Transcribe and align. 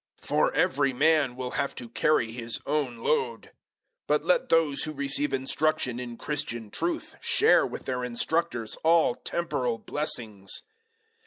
006:005 0.19 0.27
For 0.27 0.53
every 0.55 0.93
man 0.93 1.35
will 1.35 1.51
have 1.51 1.75
to 1.75 1.87
carry 1.87 2.31
his 2.31 2.59
own 2.65 2.97
load. 2.97 3.49
006:006 3.51 3.51
But 4.07 4.25
let 4.25 4.49
those 4.49 4.83
who 4.85 4.93
receive 4.93 5.31
instruction 5.31 5.99
in 5.99 6.17
Christian 6.17 6.71
truth 6.71 7.17
share 7.21 7.67
with 7.67 7.85
their 7.85 8.03
instructors 8.03 8.77
all 8.77 9.13
temporal 9.13 9.77
blessings. 9.77 10.63